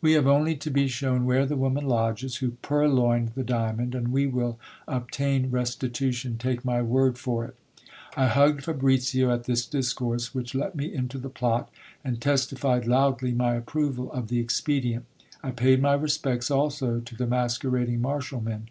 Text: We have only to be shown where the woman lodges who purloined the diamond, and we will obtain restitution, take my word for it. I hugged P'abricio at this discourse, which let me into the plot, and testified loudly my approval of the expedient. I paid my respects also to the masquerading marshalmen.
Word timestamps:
We 0.00 0.12
have 0.12 0.28
only 0.28 0.54
to 0.58 0.70
be 0.70 0.86
shown 0.86 1.24
where 1.26 1.44
the 1.44 1.56
woman 1.56 1.86
lodges 1.88 2.36
who 2.36 2.52
purloined 2.62 3.30
the 3.34 3.42
diamond, 3.42 3.96
and 3.96 4.12
we 4.12 4.28
will 4.28 4.60
obtain 4.86 5.50
restitution, 5.50 6.38
take 6.38 6.64
my 6.64 6.80
word 6.82 7.18
for 7.18 7.44
it. 7.46 7.56
I 8.16 8.26
hugged 8.28 8.62
P'abricio 8.64 9.34
at 9.34 9.42
this 9.42 9.66
discourse, 9.66 10.32
which 10.32 10.54
let 10.54 10.76
me 10.76 10.94
into 10.94 11.18
the 11.18 11.28
plot, 11.30 11.68
and 12.04 12.20
testified 12.20 12.86
loudly 12.86 13.32
my 13.32 13.56
approval 13.56 14.12
of 14.12 14.28
the 14.28 14.38
expedient. 14.38 15.04
I 15.42 15.50
paid 15.50 15.82
my 15.82 15.94
respects 15.94 16.48
also 16.48 17.00
to 17.00 17.16
the 17.16 17.26
masquerading 17.26 18.00
marshalmen. 18.00 18.68